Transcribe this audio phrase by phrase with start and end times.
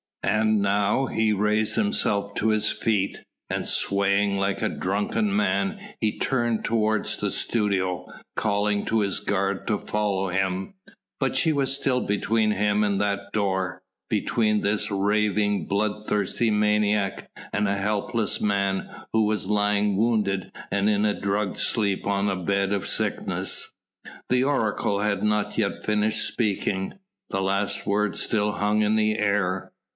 [0.23, 6.17] And now he raised himself to his feet, and swaying like a drunken man he
[6.17, 10.73] turned toward the studio, calling to his guard to follow him.
[11.19, 17.67] But she was still between him and that door, between this raving, bloodthirsty maniac and
[17.67, 22.73] a helpless man who was lying wounded and in a drugged sleep on a bed
[22.73, 23.71] of sickness.
[24.29, 26.95] The oracle had not yet finished speaking.
[27.29, 29.71] The last word still hung in the air.